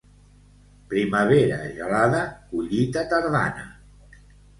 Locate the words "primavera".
0.93-1.59